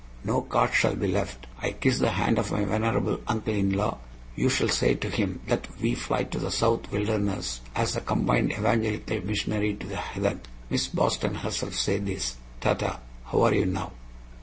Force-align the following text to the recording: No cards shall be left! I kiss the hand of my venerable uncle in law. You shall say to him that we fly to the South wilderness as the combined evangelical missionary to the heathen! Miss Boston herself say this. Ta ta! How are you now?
No 0.23 0.41
cards 0.41 0.73
shall 0.77 0.95
be 0.95 1.05
left! 1.07 1.45
I 1.61 1.73
kiss 1.73 1.99
the 1.99 2.09
hand 2.09 2.39
of 2.39 2.51
my 2.51 2.65
venerable 2.65 3.19
uncle 3.27 3.53
in 3.53 3.73
law. 3.73 3.99
You 4.35 4.49
shall 4.49 4.67
say 4.69 4.95
to 4.95 5.07
him 5.11 5.41
that 5.45 5.67
we 5.79 5.93
fly 5.93 6.23
to 6.23 6.39
the 6.39 6.49
South 6.49 6.91
wilderness 6.91 7.61
as 7.75 7.93
the 7.93 8.01
combined 8.01 8.51
evangelical 8.51 9.23
missionary 9.23 9.75
to 9.75 9.85
the 9.85 9.97
heathen! 10.01 10.41
Miss 10.71 10.87
Boston 10.87 11.35
herself 11.35 11.75
say 11.75 11.99
this. 11.99 12.37
Ta 12.61 12.73
ta! 12.73 12.99
How 13.25 13.43
are 13.43 13.53
you 13.53 13.67
now? 13.67 13.91